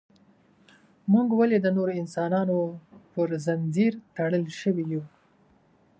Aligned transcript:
موږ 1.11 1.27
ولې 1.39 1.57
د 1.61 1.67
نورو 1.77 1.91
انسانانو 2.01 2.57
پر 3.13 3.29
زنځیر 3.45 3.93
تړل 4.15 4.43
شوي 4.59 4.85
یو. 4.93 5.03